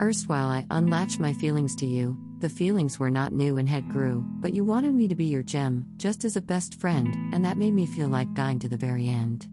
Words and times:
Erstwhile 0.00 0.48
I 0.48 0.66
unlatched 0.70 1.20
my 1.20 1.34
feelings 1.34 1.76
to 1.76 1.86
you, 1.86 2.16
the 2.38 2.48
feelings 2.48 2.98
were 2.98 3.10
not 3.10 3.34
new 3.34 3.58
and 3.58 3.68
had 3.68 3.90
grew, 3.90 4.24
but 4.40 4.54
you 4.54 4.64
wanted 4.64 4.94
me 4.94 5.06
to 5.08 5.14
be 5.14 5.26
your 5.26 5.42
gem, 5.42 5.84
just 5.98 6.24
as 6.24 6.36
a 6.36 6.40
best 6.40 6.80
friend, 6.80 7.14
and 7.34 7.44
that 7.44 7.58
made 7.58 7.74
me 7.74 7.84
feel 7.84 8.08
like 8.08 8.32
dying 8.32 8.58
to 8.60 8.68
the 8.68 8.78
very 8.78 9.08
end. 9.08 9.46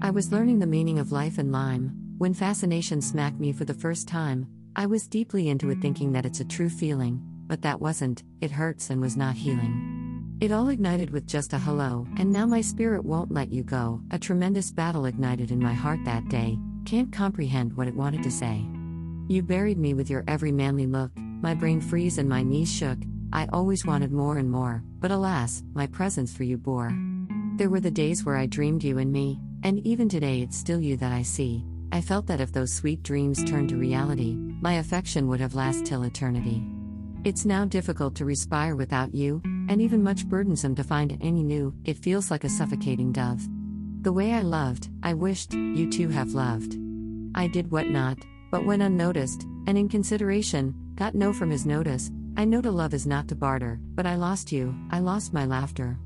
I 0.00 0.10
was 0.10 0.30
learning 0.30 0.60
the 0.60 0.66
meaning 0.68 1.00
of 1.00 1.10
life 1.10 1.38
and 1.38 1.50
lime, 1.50 1.92
when 2.18 2.32
fascination 2.32 3.00
smacked 3.00 3.40
me 3.40 3.52
for 3.52 3.64
the 3.64 3.74
first 3.74 4.06
time, 4.06 4.46
I 4.76 4.86
was 4.86 5.08
deeply 5.08 5.48
into 5.48 5.70
it 5.70 5.80
thinking 5.80 6.12
that 6.12 6.24
it's 6.24 6.38
a 6.38 6.44
true 6.44 6.68
feeling, 6.68 7.20
but 7.48 7.62
that 7.62 7.80
wasn't, 7.80 8.22
it 8.40 8.52
hurts 8.52 8.90
and 8.90 9.00
was 9.00 9.16
not 9.16 9.34
healing. 9.34 10.36
It 10.40 10.52
all 10.52 10.68
ignited 10.68 11.10
with 11.10 11.26
just 11.26 11.52
a 11.52 11.58
hello, 11.58 12.06
and 12.16 12.32
now 12.32 12.46
my 12.46 12.60
spirit 12.60 13.04
won't 13.04 13.32
let 13.32 13.52
you 13.52 13.64
go. 13.64 14.00
A 14.12 14.18
tremendous 14.18 14.70
battle 14.70 15.06
ignited 15.06 15.50
in 15.50 15.58
my 15.58 15.72
heart 15.72 16.04
that 16.04 16.28
day, 16.28 16.56
can't 16.84 17.10
comprehend 17.10 17.76
what 17.76 17.88
it 17.88 17.96
wanted 17.96 18.22
to 18.22 18.30
say. 18.30 18.64
You 19.30 19.42
buried 19.42 19.76
me 19.76 19.92
with 19.92 20.08
your 20.08 20.24
every 20.26 20.50
manly 20.52 20.86
look, 20.86 21.10
my 21.16 21.52
brain 21.52 21.82
froze 21.82 22.16
and 22.16 22.26
my 22.26 22.42
knees 22.42 22.72
shook. 22.72 22.96
I 23.30 23.46
always 23.52 23.84
wanted 23.84 24.10
more 24.10 24.38
and 24.38 24.50
more, 24.50 24.82
but 25.00 25.10
alas, 25.10 25.62
my 25.74 25.86
presence 25.86 26.34
for 26.34 26.44
you 26.44 26.56
bore. 26.56 26.96
There 27.56 27.68
were 27.68 27.80
the 27.80 27.90
days 27.90 28.24
where 28.24 28.36
I 28.36 28.46
dreamed 28.46 28.82
you 28.82 28.96
and 28.96 29.12
me, 29.12 29.38
and 29.64 29.80
even 29.86 30.08
today 30.08 30.40
it's 30.40 30.56
still 30.56 30.80
you 30.80 30.96
that 30.96 31.12
I 31.12 31.20
see. 31.20 31.62
I 31.92 32.00
felt 32.00 32.26
that 32.28 32.40
if 32.40 32.52
those 32.52 32.72
sweet 32.72 33.02
dreams 33.02 33.44
turned 33.44 33.68
to 33.68 33.76
reality, 33.76 34.34
my 34.34 34.74
affection 34.74 35.28
would 35.28 35.40
have 35.40 35.54
lasted 35.54 35.84
till 35.84 36.04
eternity. 36.04 36.64
It's 37.24 37.44
now 37.44 37.66
difficult 37.66 38.14
to 38.14 38.24
respire 38.24 38.76
without 38.76 39.14
you, 39.14 39.42
and 39.44 39.82
even 39.82 40.02
much 40.02 40.26
burdensome 40.26 40.74
to 40.76 40.84
find 40.84 41.18
any 41.20 41.42
new, 41.42 41.74
it 41.84 41.98
feels 41.98 42.30
like 42.30 42.44
a 42.44 42.48
suffocating 42.48 43.12
dove. 43.12 43.46
The 44.00 44.12
way 44.12 44.32
I 44.32 44.40
loved, 44.40 44.88
I 45.02 45.12
wished, 45.12 45.52
you 45.52 45.90
too 45.90 46.08
have 46.08 46.32
loved. 46.32 46.78
I 47.34 47.46
did 47.46 47.70
what 47.70 47.88
not, 47.88 48.16
but 48.50 48.64
when 48.64 48.80
unnoticed, 48.80 49.42
and 49.66 49.76
in 49.76 49.88
consideration, 49.88 50.74
got 50.94 51.14
no 51.14 51.32
from 51.32 51.50
his 51.50 51.66
notice, 51.66 52.10
I 52.36 52.44
know 52.44 52.60
to 52.62 52.70
love 52.70 52.94
is 52.94 53.06
not 53.06 53.28
to 53.28 53.34
barter, 53.34 53.80
but 53.94 54.06
I 54.06 54.14
lost 54.14 54.52
you, 54.52 54.74
I 54.90 55.00
lost 55.00 55.34
my 55.34 55.44
laughter. 55.44 55.98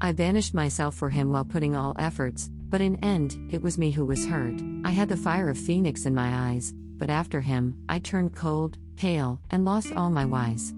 I 0.00 0.12
banished 0.12 0.54
myself 0.54 0.94
for 0.94 1.10
him 1.10 1.30
while 1.30 1.44
putting 1.44 1.76
all 1.76 1.94
efforts, 1.98 2.50
but 2.70 2.80
in 2.80 2.96
end, 3.04 3.36
it 3.52 3.62
was 3.62 3.78
me 3.78 3.90
who 3.90 4.06
was 4.06 4.26
hurt. 4.26 4.60
I 4.84 4.90
had 4.90 5.08
the 5.08 5.16
fire 5.16 5.48
of 5.48 5.58
phoenix 5.58 6.06
in 6.06 6.14
my 6.14 6.50
eyes, 6.50 6.72
but 6.76 7.10
after 7.10 7.40
him, 7.40 7.76
I 7.88 7.98
turned 7.98 8.34
cold, 8.34 8.78
pale, 8.96 9.40
and 9.50 9.64
lost 9.64 9.92
all 9.92 10.10
my 10.10 10.24
wise. 10.24 10.72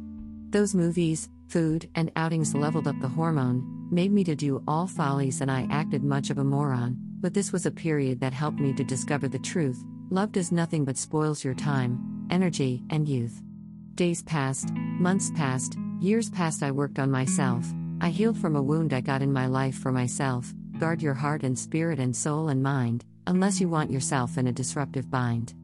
Those 0.50 0.74
movies, 0.74 1.28
food, 1.48 1.89
and 1.94 2.11
outings 2.17 2.55
leveled 2.55 2.89
up 2.89 2.98
the 3.00 3.08
hormone, 3.08 3.89
made 3.91 4.12
me 4.12 4.24
to 4.24 4.34
do 4.34 4.62
all 4.67 4.86
follies, 4.86 5.41
and 5.41 5.50
I 5.50 5.69
acted 5.70 6.02
much 6.02 6.30
of 6.30 6.39
a 6.39 6.44
moron, 6.44 6.96
but 7.20 7.34
this 7.34 7.52
was 7.52 7.67
a 7.67 7.70
period 7.70 8.20
that 8.20 8.33
helped 8.33 8.58
me 8.58 8.72
to 8.72 8.84
discover 8.84 9.28
the 9.28 9.39
truth 9.39 9.84
Love 10.10 10.33
does 10.33 10.52
nothing 10.52 10.84
but 10.84 10.98
spoils 10.98 11.42
your 11.42 11.55
time, 11.55 12.27
energy, 12.30 12.83
and 12.91 13.08
youth. 13.08 13.41
Days 13.94 14.22
passed, 14.22 14.70
months 14.74 15.30
passed, 15.34 15.78
years 15.98 16.28
passed. 16.28 16.62
I 16.62 16.70
worked 16.70 16.98
on 16.98 17.11
myself. 17.11 17.66
I 18.00 18.11
healed 18.11 18.36
from 18.36 18.55
a 18.55 18.62
wound 18.62 18.92
I 18.92 19.00
got 19.00 19.22
in 19.22 19.33
my 19.33 19.46
life 19.46 19.77
for 19.77 19.92
myself. 19.92 20.52
Guard 20.78 21.00
your 21.00 21.14
heart 21.14 21.42
and 21.42 21.58
spirit 21.58 21.98
and 21.98 22.14
soul 22.14 22.48
and 22.48 22.62
mind, 22.62 23.05
unless 23.27 23.61
you 23.61 23.69
want 23.69 23.91
yourself 23.91 24.36
in 24.36 24.46
a 24.46 24.52
disruptive 24.52 25.11
bind. 25.11 25.55